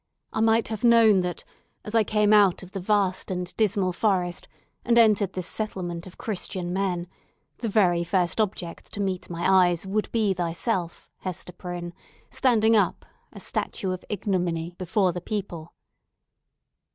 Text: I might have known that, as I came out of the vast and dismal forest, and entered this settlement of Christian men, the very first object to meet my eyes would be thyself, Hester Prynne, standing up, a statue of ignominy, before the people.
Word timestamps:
I 0.33 0.39
might 0.41 0.69
have 0.69 0.83
known 0.83 1.19
that, 1.19 1.43
as 1.83 1.93
I 1.93 2.03
came 2.03 2.33
out 2.33 2.63
of 2.63 2.71
the 2.71 2.79
vast 2.79 3.29
and 3.29 3.55
dismal 3.55 3.93
forest, 3.93 4.47
and 4.83 4.97
entered 4.97 5.33
this 5.33 5.45
settlement 5.45 6.07
of 6.07 6.17
Christian 6.17 6.73
men, 6.73 7.07
the 7.59 7.69
very 7.69 8.03
first 8.03 8.41
object 8.41 8.91
to 8.93 8.99
meet 8.99 9.29
my 9.29 9.45
eyes 9.67 9.85
would 9.85 10.11
be 10.11 10.33
thyself, 10.33 11.07
Hester 11.19 11.53
Prynne, 11.53 11.93
standing 12.31 12.75
up, 12.75 13.05
a 13.31 13.39
statue 13.39 13.91
of 13.91 14.03
ignominy, 14.09 14.73
before 14.79 15.11
the 15.11 15.21
people. 15.21 15.71